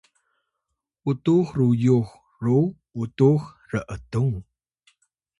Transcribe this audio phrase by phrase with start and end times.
[1.09, 2.05] utux ruyux
[2.43, 2.57] ru
[3.03, 3.37] utux
[3.71, 4.33] r’tung